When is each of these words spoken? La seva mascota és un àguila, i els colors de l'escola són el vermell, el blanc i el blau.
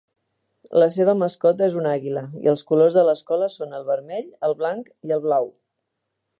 La 0.83 0.87
seva 0.95 1.13
mascota 1.23 1.67
és 1.67 1.75
un 1.81 1.89
àguila, 1.91 2.23
i 2.47 2.51
els 2.53 2.65
colors 2.71 2.97
de 3.01 3.05
l'escola 3.11 3.53
són 3.59 3.79
el 3.81 3.87
vermell, 3.93 4.35
el 4.49 4.59
blanc 4.63 4.93
i 5.11 5.15
el 5.19 5.27
blau. 5.31 5.51